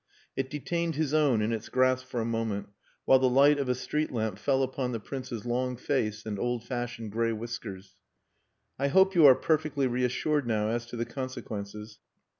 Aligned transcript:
It 0.35 0.49
detained 0.49 0.95
his 0.95 1.13
own 1.13 1.43
in 1.43 1.53
its 1.53 1.69
grasp 1.69 2.07
for 2.07 2.21
a 2.21 2.25
moment, 2.25 2.69
while 3.05 3.19
the 3.19 3.29
light 3.29 3.59
of 3.59 3.69
a 3.69 3.75
street 3.75 4.11
lamp 4.11 4.39
fell 4.39 4.63
upon 4.63 4.93
the 4.93 4.99
Prince's 4.99 5.45
long 5.45 5.77
face 5.77 6.25
and 6.25 6.39
old 6.39 6.63
fashioned 6.63 7.11
grey 7.11 7.33
whiskers. 7.33 7.97
"I 8.79 8.87
hope 8.87 9.13
you 9.13 9.27
are 9.27 9.35
perfectly 9.35 9.85
reassured 9.85 10.47
now 10.47 10.69
as 10.69 10.87
to 10.87 10.95
the 10.95 11.05
consequences..." 11.05 11.99